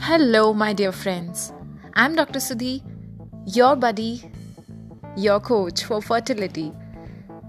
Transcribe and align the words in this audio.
Hello, 0.00 0.54
my 0.54 0.72
dear 0.72 0.92
friends. 0.92 1.52
I'm 1.94 2.14
Dr. 2.14 2.38
Sudhi, 2.38 2.80
your 3.46 3.76
buddy, 3.76 4.22
your 5.14 5.38
coach 5.40 5.82
for 5.84 5.98
fertility. 6.00 6.64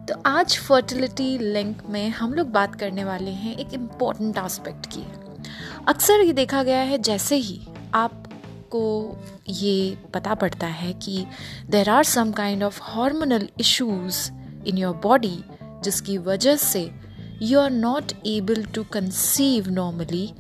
तो 0.08 0.16
आज 0.26 0.58
fertility 0.60 1.38
link 1.38 1.84
में 1.90 2.10
हम 2.10 2.34
लोग 2.34 2.52
बात 2.52 2.76
करने 2.76 3.04
वाले 3.04 3.32
हैं 3.32 3.56
एक 3.58 3.74
इंपॉर्टेंट 3.74 4.38
एस्पेक्ट 4.38 4.86
की 4.86 5.06
अक्सर 5.88 6.26
ये 6.26 6.34
देखा 6.34 6.64
गया 6.64 6.82
है 6.82 6.98
जैसे 7.02 7.36
ही 7.36 7.60
आपको 7.94 8.84
ये 9.50 9.98
पता 10.14 10.36
पड़ता 10.36 10.68
है 10.82 10.94
कि 11.06 11.26
there 11.70 11.90
are 11.90 12.04
some 12.04 12.32
kind 12.32 12.64
of 12.64 12.82
hormonal 12.84 13.48
issues 13.60 14.30
in 14.68 14.78
your 14.78 14.96
body 15.04 15.38
जिसकी 15.84 16.18
वजह 16.28 16.56
से 16.68 16.90
you 17.42 17.60
are 17.60 17.72
not 17.72 18.14
able 18.28 18.64
to 18.66 18.84
conceive 18.94 19.70
normally 19.70 20.32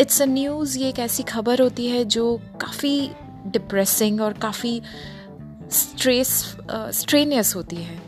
it's 0.00 0.20
a 0.22 0.24
news 0.24 0.78
ये 0.78 0.88
एक 0.88 0.98
ऐसी 0.98 1.22
खबर 1.22 1.60
होती 1.62 1.86
है 1.86 2.04
जो 2.04 2.24
काफ़ी 2.60 3.10
डिप्रेसिंग 3.46 4.20
और 4.20 4.32
काफ़ी 4.32 4.80
स्ट्रेस 5.70 6.28
स्ट्रेनियस 6.72 7.54
होती 7.56 7.76
है। 7.76 8.00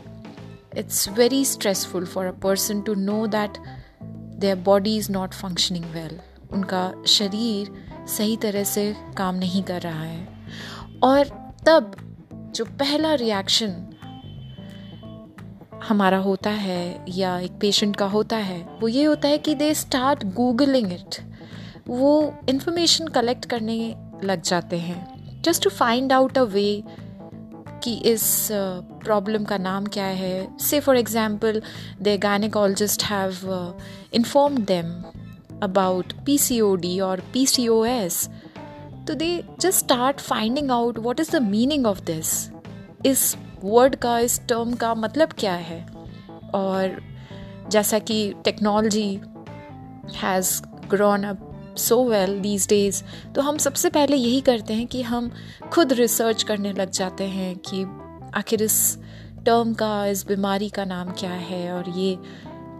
It's 0.77 1.09
very 1.09 1.43
stressful 1.45 2.05
for 2.05 2.25
a 2.25 2.31
person 2.43 2.81
to 2.81 2.93
know 2.93 3.25
that 3.27 3.57
their 4.39 4.55
body 4.55 4.95
is 4.97 5.11
not 5.11 5.33
functioning 5.33 5.85
well 5.85 6.19
उनका 6.51 7.03
शरीर 7.07 7.71
सही 8.07 8.37
तरह 8.37 8.63
से 8.63 8.95
काम 9.17 9.35
नहीं 9.35 9.63
कर 9.63 9.81
रहा 9.81 10.03
है। 10.03 10.27
और 11.03 11.27
तब 11.65 11.95
जो 12.55 12.65
पहला 12.79 13.13
रिएक्शन 13.13 13.75
हमारा 15.83 16.17
होता 16.17 16.49
है 16.49 17.05
या 17.09 17.37
एक 17.39 17.51
पेशेंट 17.51 17.95
का 17.95 18.05
होता 18.05 18.37
है, 18.37 18.61
वो 18.81 18.87
ये 18.87 19.03
होता 19.03 19.27
है 19.27 19.37
कि 19.37 19.55
दे 19.55 19.73
स्टार्ट 19.73 20.23
गूगलिंग 20.33 20.91
इट 20.93 21.21
वो 21.87 22.33
इंफॉर्मेशन 22.49 23.07
कलेक्ट 23.07 23.45
करने 23.45 23.77
लग 24.23 24.41
जाते 24.41 24.77
हैं। 24.79 25.41
Just 25.45 25.63
to 25.63 25.69
find 25.69 26.13
out 26.13 26.37
a 26.37 26.41
way 26.43 26.83
कि 27.83 27.93
इस 28.05 28.47
प्रॉब्लम 28.51 29.43
का 29.43 29.57
नाम 29.57 29.85
क्या 29.85 30.05
है। 30.05 30.57
Say 30.59 30.79
for 30.79 30.97
example 30.97 31.61
the 32.01 32.17
gynaecologist 32.23 33.03
have 33.03 33.75
inform 34.13 34.57
them 34.65 34.91
about 35.63 36.13
P 36.25 36.37
C 36.37 36.59
O 36.61 36.75
D 36.75 36.99
और 36.99 37.23
पी 37.33 37.45
सी 37.47 37.67
ओ 37.67 37.83
एस 37.85 38.27
तो 39.07 39.13
they 39.13 39.31
just 39.59 39.79
start 39.79 40.19
finding 40.21 40.71
out 40.71 40.99
what 40.99 41.19
is 41.19 41.31
the 41.31 41.41
meaning 41.41 41.85
of 41.85 42.01
this 42.05 42.31
इस 43.05 43.35
word 43.63 43.95
का, 43.95 44.17
इस 44.19 44.39
टर्म 44.47 44.73
का 44.73 44.93
मतलब 44.95 45.33
क्या 45.39 45.53
है? 45.53 45.85
और 46.55 47.01
जैसा 47.71 47.99
कि 47.99 48.33
technology 48.43 49.09
has 50.15 50.61
grown 50.89 51.23
up 51.23 51.49
so 51.77 52.03
well 52.03 52.39
these 52.39 52.67
days 52.69 53.03
तो 53.33 53.41
हम 53.41 53.57
सबसे 53.57 53.89
पहले 53.89 54.17
यही 54.17 54.41
करते 54.41 54.73
हैं 54.73 54.87
कि 54.87 55.01
हम 55.01 55.31
खुद 55.71 55.93
रिसर्च 55.93 56.43
करने 56.43 56.73
लग 56.73 56.91
जाते 56.91 57.23
हैं 57.23 57.55
कि 57.55 57.83
आखिर 58.37 58.61
इस 58.61 58.97
टर्म 59.45 59.73
का 59.73 60.05
इस 60.05 60.27
बीमारी 60.27 60.69
का 60.69 60.85
नाम 60.85 61.11
क्या 61.11 61.31
है 61.31 61.71
और 61.71 61.89
ये 61.89 62.17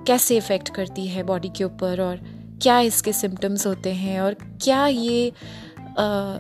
कैसे 0.08 0.38
इफ़ेक्ट 0.38 0.70
करती 0.70 1.08
है 1.08 1.24
बॉडी 1.24 1.50
के 1.50 1.64
ऊपर 1.64 2.02
और 2.02 2.18
क्या 2.62 2.80
इसके 2.80 3.14
सिम्टम्स 3.14 3.68
होते 3.68 3.94
हैं 3.94 4.22
और 4.22 4.34
क्या 4.34 4.88
ये 4.88 5.30
आ, 5.80 6.38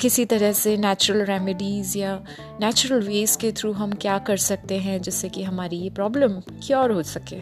किसी 0.00 0.24
तरह 0.24 0.52
से 0.52 0.76
नेचुरल 0.76 1.24
रेमेडीज़ 1.24 1.98
या 1.98 2.24
नेचुरल 2.60 3.00
वेज 3.08 3.36
के 3.36 3.52
थ्रू 3.52 3.72
हम 3.72 3.92
क्या 3.92 4.18
कर 4.18 4.36
सकते 4.36 4.78
हैं 4.78 5.02
जिससे 5.02 5.28
कि 5.28 5.42
हमारी 5.42 5.76
ये 5.76 5.90
प्रॉब्लम 5.90 6.32
क्योर 6.40 6.90
हो 6.90 7.02
सके। 7.02 7.36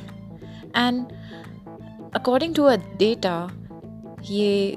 And 0.76 1.06
according 2.14 2.54
to 2.54 2.62
a 2.62 2.76
data 2.76 3.57
ये 4.24 4.76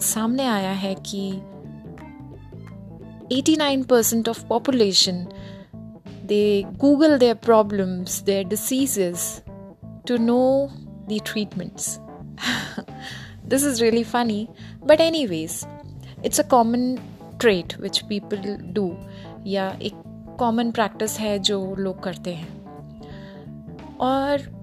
सामने 0.00 0.46
आया 0.46 0.70
है 0.70 0.94
कि 0.94 1.40
89% 3.32 4.28
of 4.28 4.46
population 4.46 5.26
they 6.24 6.62
google 6.62 7.18
their 7.18 7.34
problems 7.34 8.22
their 8.22 8.44
diseases 8.44 9.42
to 10.06 10.16
know 10.16 10.68
the 10.82 11.18
treatments 11.26 11.98
this 13.46 13.64
is 13.64 13.82
really 13.82 14.04
funny 14.04 14.48
but 14.86 15.00
anyways 15.26 15.66
it's 16.24 16.40
a 16.40 16.48
common 16.48 16.96
trait 17.40 17.80
which 17.80 17.98
people 17.98 18.58
do 18.60 18.96
या 19.46 19.78
एक 19.82 19.92
common 20.38 20.70
practice 20.70 21.20
है 21.20 21.38
जो 21.38 21.74
लोग 21.74 22.02
करते 22.02 22.34
हैं। 22.34 22.58
और 23.96 24.58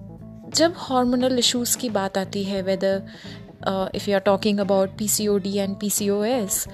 जब 0.56 0.74
हार्मोनल 0.78 1.40
इश्यूज़ 1.40 1.78
की 1.78 1.90
बात 1.90 2.18
आती 2.18 2.44
है 2.44 2.62
whether 2.62 3.04
if 3.68 4.10
you 4.10 4.16
are 4.16 4.20
talking 4.20 4.60
about 4.60 4.98
P 4.98 5.08
C 5.08 5.28
O 5.28 5.38
D 5.38 5.58
and 5.58 5.76
P 5.80 5.90
C 5.90 6.10
O 6.10 6.24
S 6.24 6.68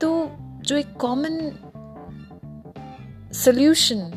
तो 0.00 0.30
जो 0.40 0.76
एक 0.76 0.92
कॉमन 0.92 1.58
सोल्यूशन 3.32 4.12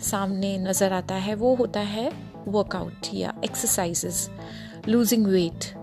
सामने 0.00 0.58
नज़र 0.58 0.92
आता 0.92 1.14
है, 1.14 1.34
वो 1.34 1.54
होता 1.54 1.80
है 1.80 2.12
वर्कआउट 2.48 3.06
या 3.14 3.34
एक्सरसाइजेस 3.44 4.30
लूजिंग 4.88 5.26
वेट 5.26 5.74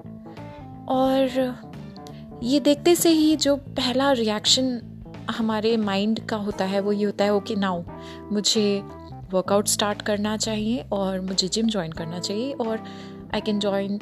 और 0.89 1.55
ये 2.43 2.59
देखते 2.59 2.95
से 2.95 3.09
ही 3.09 3.35
जो 3.35 3.55
पहला 3.55 4.11
रिएक्शन 4.11 4.81
हमारे 5.31 5.77
माइंड 5.77 6.19
का 6.19 6.37
होता 6.37 6.65
है, 6.65 6.79
वो 6.79 6.91
ये 6.91 7.05
होता 7.05 7.25
है 7.25 7.33
ओके 7.33 7.55
नाउ 7.55 7.83
मुझे 8.31 8.81
वर्कआउट 9.33 9.67
स्टार्ट 9.67 10.01
करना 10.01 10.37
चाहिए 10.37 10.85
और 10.91 11.21
मुझे 11.21 11.47
जिम 11.47 11.67
ज्वाइन 11.67 11.91
करना 11.91 12.19
चाहिए 12.19 12.53
और 12.53 12.83
I 13.33 13.41
can 13.41 13.59
join 13.59 13.99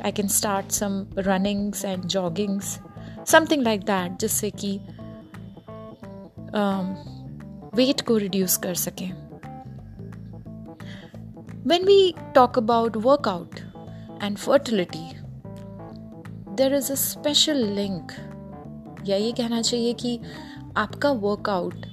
I 0.00 0.12
can 0.12 0.28
start 0.28 0.70
some 0.70 1.06
runnings 1.18 1.84
and 1.84 2.04
joggings 2.04 2.78
something 3.26 3.62
like 3.62 3.80
that 3.80 4.18
जिससे 4.20 4.50
कि 4.50 4.78
um, 6.48 6.86
वेट 7.74 8.00
को 8.00 8.16
रिड्यूस 8.16 8.56
कर 8.56 8.74
सकें। 8.74 9.10
When 11.66 11.84
we 11.84 12.14
talk 12.34 12.58
about 12.58 12.96
workout 12.96 13.60
and 14.22 14.36
fertility 14.36 15.06
there 16.56 16.74
is 16.74 16.92
a 16.92 16.94
special 16.94 17.64
link 17.74 18.12
या 19.06 19.16
ये 19.16 19.32
कहना 19.32 19.62
चाहिए 19.62 19.92
कि 19.92 20.18
आपका 20.76 21.10
वर्कआउट 21.10 21.86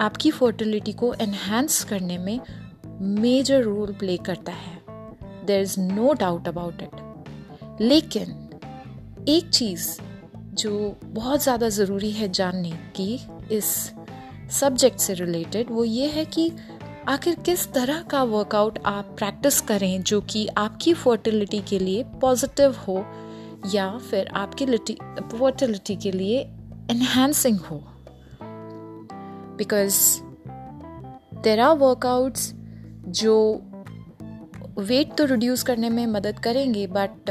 आपकी 0.00 0.30
फर्टिलिटी 0.30 0.92
को 0.92 1.12
एनहेंस 1.14 1.82
करने 1.84 2.18
में 2.18 2.40
मेजर 3.20 3.62
रोल 3.62 3.92
प्ले 3.92 4.16
करता 4.16 4.52
है। 4.52 4.80
There 5.46 5.60
is 5.62 5.80
no 5.80 6.12
doubt 6.12 6.48
about 6.48 6.82
it 6.82 7.05
लेकिन 7.80 8.42
एक 9.28 9.50
चीज़ 9.50 9.98
जो 10.54 11.00
बहुत 11.04 11.42
ज़्यादा 11.42 11.68
ज़रूरी 11.68 12.10
है 12.10 12.28
जानने 12.28 12.70
की 12.70 13.20
इस 13.52 13.92
सब्जेक्ट 14.50 14.98
से 14.98 15.14
रिलेटेड 15.14 15.70
वो 15.70 15.84
ये 15.84 16.06
है 16.06 16.24
कि 16.24 16.52
आखिर 17.08 17.34
किस 17.34 17.72
तरह 17.72 18.02
का 18.02 18.22
वर्कआउट 18.22 18.78
आप 18.86 19.04
प्रैक्टिस 19.18 19.60
करें 19.60 20.02
जो 20.02 20.20
कि 20.20 20.46
आपकी 20.46 20.94
फर्टिलिटी 20.94 21.60
के 21.60 21.78
लिए 21.78 22.02
पॉजिटिव 22.02 22.76
हो 22.88 23.06
या 23.74 23.98
फिर 23.98 24.26
आपकी 24.26 24.66
फर्टिलिटी 25.38 25.96
के 25.96 26.12
लिए 26.12 26.40
एनहेंसिंग 26.90 27.58
हो। 27.58 27.76
बिकॉज़ 29.58 30.20
देर 31.42 31.60
आर 31.60 31.76
वर्कआउट्स 31.76 32.52
जो 33.08 33.62
वेट 34.78 35.14
तो 35.14 35.24
रिड्यूस 35.24 35.62
करने 35.62 35.90
में 35.90 36.06
मदद 36.06 36.38
करेंगे 36.38 36.86
but 36.86 37.30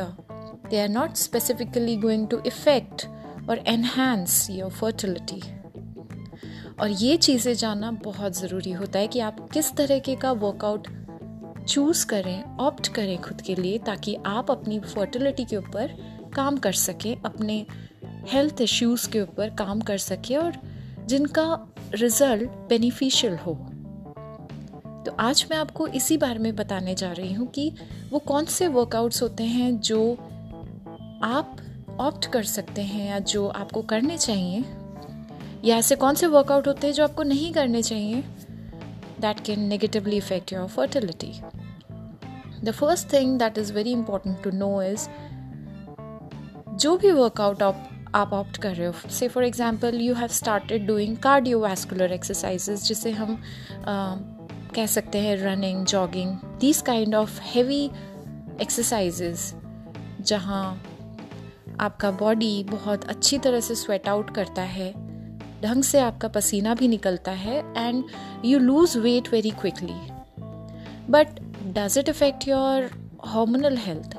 they 0.69 0.79
are 0.79 0.93
not 0.93 1.11
specifically 1.15 1.97
going 1.97 2.27
to 2.33 2.41
affect 2.51 3.05
और 3.49 3.63
एनहांस 3.67 4.47
योर 4.49 4.71
फर्टिलिटी 4.71 5.41
और 6.79 6.89
ये 6.89 7.17
चीज़ें 7.17 7.53
जानना 7.53 7.91
बहुत 7.91 8.37
ज़रूरी 8.37 8.71
होता 8.71 8.99
है 8.99 9.07
कि 9.07 9.19
आप 9.19 9.49
किस 9.49 9.71
तरीके 9.73 10.15
का 10.15 10.31
वर्कआउट 10.31 10.87
चूज़ 11.67 12.05
करें 12.05 12.57
ऑप्ट 12.57 12.87
करें 12.87 13.21
खुद 13.21 13.41
के 13.41 13.55
लिए 13.55 13.77
ताकि 13.77 14.15
आप 14.25 14.51
अपनी 14.51 14.79
फर्टिलिटी 14.79 15.45
के 15.45 15.57
ऊपर 15.57 15.95
काम 16.35 16.57
कर 16.57 16.73
सकें, 16.73 17.21
अपने 17.25 17.65
हेल्थ 18.05 18.61
इश्यूज़ 18.61 19.09
के 19.09 19.21
ऊपर 19.21 19.49
काम 19.49 19.81
कर 19.81 19.97
सकें 19.97 20.37
और 20.37 20.53
जिनका 21.05 21.67
रिज़ल्ट 21.93 22.49
बेनिफिशियल 22.69 23.35
हो। 23.35 23.53
तो 25.05 25.15
आज 25.19 25.45
मैं 25.51 25.57
आपको 25.57 25.87
इसी 25.87 26.17
बारे 26.17 26.39
में 26.39 26.55
बताने 26.55 26.95
जा 26.95 27.11
रही 27.11 27.33
हूँ 27.33 27.47
कि 27.47 27.75
वो 28.09 28.19
कौन 28.19 28.45
से 28.45 28.67
वर्कआउट्स 28.67 29.21
होते 29.21 29.43
हैं 29.43 29.79
जो 29.79 30.17
आप 31.25 31.55
ऑप्ट 31.99 32.25
कर 32.31 32.43
सकते 32.43 32.81
हैं 32.81 33.07
या 33.07 33.19
जो 33.25 33.47
आपको 33.47 33.81
करने 33.83 34.17
चाहिए 34.17 34.63
या 35.65 35.77
ऐसे 35.77 35.95
कौन 35.95 36.15
से 36.15 36.27
वर्कआउट 36.27 36.67
होते 36.67 36.87
हैं 36.87 36.93
जो 36.93 37.03
आपको 37.03 37.23
नहीं 37.23 37.51
करने 37.53 37.81
चाहिए 37.83 38.21
that 39.21 39.39
can 39.39 39.59
negatively 39.65 40.17
effect 40.17 40.53
your 40.53 40.67
fertility 40.67 41.31
the 42.63 42.71
first 42.71 43.11
thing 43.13 43.37
that 43.39 43.57
is 43.57 43.73
very 43.73 43.91
important 43.91 44.43
to 44.43 44.51
know 44.51 44.81
is 44.83 45.07
जो 46.75 46.95
भी 46.97 47.11
वर्कआउट 47.13 47.63
आप 47.63 47.89
आप 48.15 48.33
ऑप्ट 48.33 48.57
कर 48.57 48.75
रहे 48.75 48.87
हो 48.87 49.09
say 49.09 49.27
for 49.27 49.43
example 49.43 49.99
you 50.01 50.13
have 50.13 50.27
started 50.33 50.85
doing 50.87 51.17
cardiovascular 51.17 52.11
exercises 52.13 52.83
जिसे 52.83 53.11
हम 53.13 53.35
uh, 53.35 54.75
कह 54.75 54.85
सकते 54.87 55.19
हैं 55.19 55.35
running 55.37 55.85
jogging 55.85 56.35
this 56.61 56.81
kind 56.83 57.15
of 57.15 57.39
heavy 57.45 57.83
exercises 58.61 59.53
जहाँ 60.21 60.65
आपका 61.79 62.11
बॉडी 62.11 62.63
बहुत 62.63 63.05
अच्छी 63.05 63.37
तरह 63.37 63.59
से 63.59 63.75
स्वेट 63.75 64.07
आउट 64.07 64.35
करता 64.35 64.61
है, 64.61 64.91
ढंग 65.61 65.83
से 65.83 65.99
आपका 65.99 66.27
पसीना 66.27 66.75
भी 66.75 66.87
निकलता 66.87 67.31
है 67.31 67.59
and 67.77 68.03
you 68.45 68.59
lose 68.59 68.97
weight 68.97 69.29
very 69.31 69.49
quickly 69.49 69.93
but 71.09 71.27
does 71.73 71.97
it 71.97 72.09
effect 72.09 72.47
your 72.47 72.89
hormonal 73.27 73.77
health 73.77 74.17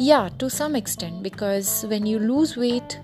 या 0.00 0.28
to 0.40 0.48
some 0.48 0.76
extent 0.76 1.22
because 1.22 1.86
when 1.86 2.06
you 2.06 2.18
lose 2.18 2.54
weight 2.58 3.02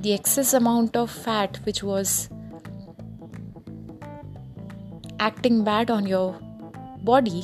the 0.00 0.06
excess 0.06 0.54
amount 0.54 0.96
of 0.96 1.18
fat 1.18 1.58
which 1.66 1.84
was 1.84 2.28
acting 5.22 5.62
bad 5.62 5.90
on 5.90 6.06
your 6.06 6.38
body 7.04 7.42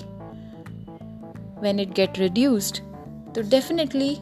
when 1.61 1.81
it 1.81 1.93
get 1.93 2.19
reduced 2.19 2.79
तो 3.35 3.43
definitely 3.50 4.17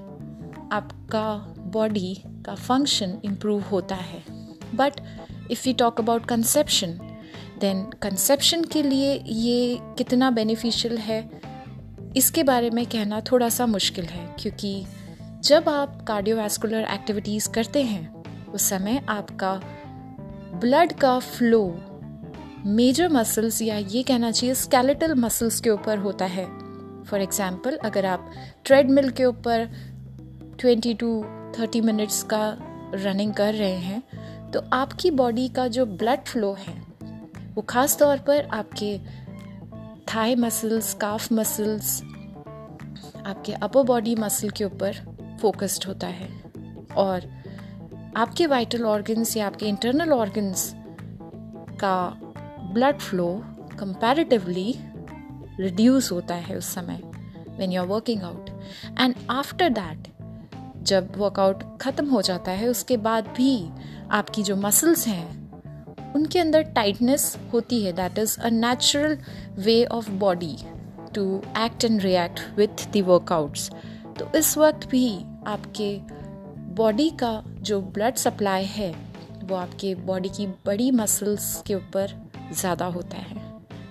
आपका 1.07 1.63
बॉडी 1.73 2.15
का 2.47 2.55
function 2.57 3.19
improve 3.25 3.61
होता 3.63 3.95
है. 3.95 4.23
But 4.75 4.93
if 5.51 5.69
you 5.69 5.75
talk 5.75 6.01
about 6.01 6.25
conception 6.27 6.99
then 7.61 7.83
conception 8.03 8.65
के 8.65 8.83
लिए 8.83 9.13
ये 9.27 9.79
कितना 9.99 10.31
बेनिफिशियल 10.31 10.97
है? 10.99 11.21
इसके 12.17 12.43
बारे 12.43 12.71
में 12.71 12.85
कहना 12.87 13.21
थोड़ा 13.31 13.49
सा 13.49 13.67
मुश्किल 13.67 14.05
है, 14.05 14.27
क्योंकि 14.41 14.85
जब 15.45 15.69
आप 15.69 16.03
कार्डियोवैस्कुलर 16.09 16.87
एक्टिविटीज़ 16.93 17.49
करते 17.51 17.83
हैं, 17.83 18.53
उस 18.53 18.69
समय 18.71 19.03
आपका 19.09 19.55
ब्लड 20.61 20.93
का 20.93 21.19
फ्लो 21.21 21.65
मेजर 22.67 23.09
मसल्स 23.09 23.63
या 23.63 23.77
ये 23.79 24.03
कहना 24.03 24.31
चाहिए 24.31 24.55
स्केलेटल 24.57 25.15
मसल्स 25.17 25.61
के 25.61 25.71
ऊपर 25.71 25.99
होता 25.99 26.25
है. 26.27 26.47
फॉर 27.05 27.21
एग्ज़ाम्पल 27.21 27.77
अगर 27.85 28.07
आप 28.07 28.31
ट्रेडमिल 28.65 29.11
के 29.11 29.25
ऊपर 29.25 29.69
20 30.57 30.95
टू 31.01 31.09
30 31.57 31.81
मिनट्स 31.81 32.23
का 32.23 32.57
रनिंग 32.95 33.33
कर 33.35 33.55
रहे 33.55 33.77
हैं 33.81 34.51
तो 34.51 34.63
आपकी 34.73 35.11
बॉडी 35.11 35.49
का 35.49 35.67
जो 35.69 35.87
ब्लड 35.87 36.21
फ्लो 36.21 36.53
है, 36.53 36.75
वो 37.55 37.63
ख़ास 37.63 37.99
तौर 37.99 38.19
पर 38.19 38.49
आपके 38.53 38.99
थाई 40.07 40.35
मसल्स 40.35 40.93
काफ 40.95 41.33
मसल्स 41.33 42.01
आपके 43.27 43.53
अपर 43.53 43.83
बॉडी 43.83 44.15
मसल 44.15 44.51
के 44.51 44.65
ऊपर 44.65 45.01
फोकस्ड 45.41 45.85
होता 45.85 46.07
है। 46.07 46.29
और 46.97 47.29
आपके 48.17 48.47
वाइटल 48.47 48.85
ऑर्गन्स 48.85 49.37
या 49.37 49.47
आपके 49.47 49.67
इंटरनल 49.67 50.13
ऑर्गन्स 50.13 50.73
का 51.81 51.97
ब्लड 52.75 52.99
फ्लो 52.99 53.29
कंपैरेटिवली 53.79 54.75
रिड्यूस 55.61 56.13
होता 56.13 56.35
है 56.35 56.57
उस 56.57 56.75
समय 56.75 57.01
when 57.59 57.73
you 57.73 57.81
are 57.83 57.87
working 57.87 58.23
out 58.23 58.51
and 59.01 59.15
after 59.31 59.69
that 59.69 60.09
जब 60.87 61.17
वर्कआउट 61.17 61.63
ख़त्म 61.81 62.07
हो 62.09 62.23
जाता 62.23 62.51
है, 62.53 62.69
उसके 62.69 62.97
बाद 62.99 63.29
भी 63.37 63.69
आपकी 64.13 64.43
जो 64.43 64.57
मसल्स 64.57 65.07
हैं, 65.07 66.13
उनके 66.15 66.39
अंदर 66.39 66.63
टाइटनेस 66.75 67.37
होती 67.53 67.83
है. 67.85 67.93
That 67.93 68.19
is 68.19 68.39
a 68.41 68.51
natural 68.51 69.19
way 69.59 69.85
of 69.85 70.11
body 70.19 70.57
to 71.15 71.25
act 71.59 71.85
and 71.85 72.01
react 72.03 72.41
with 72.57 72.87
the 72.93 73.03
workouts 73.07 73.71
तो 74.19 74.31
इस 74.39 74.57
वक्त 74.59 74.89
भी 74.89 75.09
आपके 75.47 75.97
बॉडी 76.77 77.09
का 77.23 77.43
जो 77.61 77.81
ब्लड 77.81 78.15
सप्लाई 78.17 78.65
है, 78.67 78.95
वो 79.45 79.57
आपके 79.57 79.95
बॉडी 80.07 80.29
की 80.29 80.47
बड़ी 80.67 80.91
मसल्स 80.93 81.63
के 81.67 81.75
ऊपर 81.75 82.15
ज़्यादा 82.53 82.87
होता 82.87 83.17
है. 83.19 83.46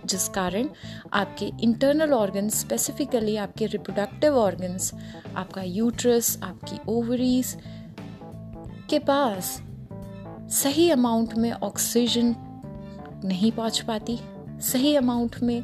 जिस 0.06 0.28
कारण 0.30 0.70
आपके 1.14 1.52
इंटरनल 1.64 2.14
ऑर्गन 2.14 2.50
स्पेसिफिकली 2.50 3.36
आपके 3.38 3.66
रिप्रोडक्टिव 3.66 4.38
ऑर्गन्स 4.38 4.94
आपका 5.36 5.62
यूट्रस 5.62 6.40
आपकी 6.44 6.80
ओवरीज 6.88 7.58
के 8.90 9.00
पास 9.00 9.62
सही 10.52 10.90
अमाउंट 10.90 11.34
में 11.36 11.52
ऑक्सीजन 11.52 12.36
नहीं 13.26 13.52
पहुँच 13.52 13.80
पाती, 13.80 14.20
सही 14.62 14.96
अमाउंट 14.96 15.36
में 15.44 15.62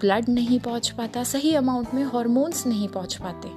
ब्लड 0.00 0.28
नहीं 0.28 0.60
पहुँच 0.60 0.88
पाता, 0.90 1.24
सही 1.24 1.54
अमाउंट 1.54 1.94
में 1.94 2.04
हॉर्मोन्स 2.04 2.66
नहीं 2.66 2.88
पहुँच 2.88 3.14
पाते। 3.14 3.48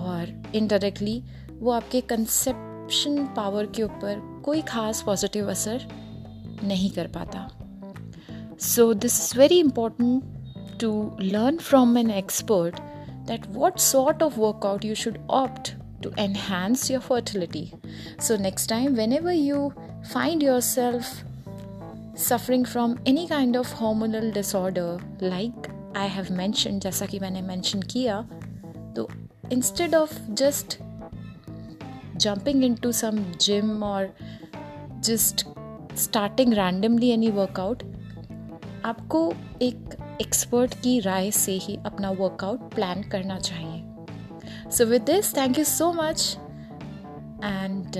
और 0.00 0.42
इनडायरेक्टली 0.54 1.22
वो 1.52 1.70
आपके 1.70 2.00
कंसेप्शन 2.00 3.24
पावर 3.36 3.66
के 3.66 3.82
ऊपर 3.82 4.42
कोई 4.44 4.62
खास 4.62 5.02
पॉजिटिव 5.02 5.50
असर 5.50 5.88
नहीं 6.64 6.90
कर 6.90 7.06
पाता। 7.06 7.48
So, 8.57 8.93
this 8.93 9.19
is 9.19 9.33
very 9.33 9.59
important 9.59 10.23
to 10.79 10.91
learn 11.19 11.59
from 11.59 11.97
an 11.97 12.09
expert 12.09 12.79
that 13.25 13.45
what 13.47 13.79
sort 13.79 14.21
of 14.21 14.37
workout 14.37 14.83
you 14.83 14.95
should 14.95 15.19
opt 15.29 15.75
to 16.01 16.11
enhance 16.17 16.89
your 16.89 17.01
fertility. 17.01 17.73
So, 18.19 18.35
next 18.35 18.67
time, 18.67 18.95
whenever 18.95 19.33
you 19.33 19.73
find 20.11 20.41
yourself 20.41 21.23
suffering 22.15 22.65
from 22.65 22.99
any 23.05 23.27
kind 23.27 23.55
of 23.55 23.67
hormonal 23.73 24.33
disorder, 24.33 24.99
like 25.19 25.69
I 25.95 26.05
have 26.05 26.31
mentioned, 26.31 26.81
जैसा 26.81 27.05
कि 27.05 27.19
मैंने 27.19 27.41
mention 27.47 27.83
किया, 27.83 28.27
तो 28.95 29.07
instead 29.51 29.93
of 29.93 30.11
just 30.33 30.77
jumping 32.17 32.63
into 32.63 32.91
some 32.93 33.19
gym 33.39 33.83
or 33.83 34.09
just 35.01 35.45
starting 35.95 36.55
randomly 36.55 37.11
any 37.11 37.31
workout, 37.31 37.83
आपको 38.84 39.32
एक 39.62 39.96
expert 40.20 40.74
की 40.74 40.98
राय 41.00 41.30
से 41.30 41.52
ही 41.52 41.78
अपना 41.86 42.10
वर्कआउट 42.10 42.74
प्लान 42.74 43.02
करना 43.02 43.38
चाहिए। 43.38 44.70
So 44.70 44.84
with 44.84 45.02
this 45.02 45.36
thank 45.36 45.58
you 45.58 45.64
so 45.64 45.92
much 45.92 46.36
and 47.44 47.96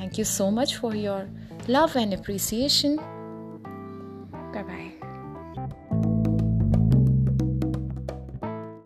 thank 0.00 0.18
you 0.18 0.24
so 0.24 0.50
much 0.50 0.76
for 0.76 0.96
your 0.96 1.28
love 1.70 1.90
and 1.96 2.18
appreciation 2.18 2.96
bye 2.96 4.62
bye 4.62 4.90